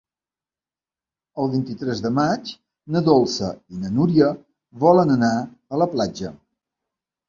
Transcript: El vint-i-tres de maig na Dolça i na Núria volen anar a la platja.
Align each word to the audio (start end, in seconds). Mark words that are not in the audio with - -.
El 1.43 1.51
vint-i-tres 1.57 2.01
de 2.07 2.13
maig 2.21 2.55
na 2.97 3.05
Dolça 3.11 3.53
i 3.77 3.85
na 3.85 3.95
Núria 4.01 4.35
volen 4.89 5.21
anar 5.21 5.33
a 5.43 5.87
la 5.87 5.95
platja. 5.97 6.39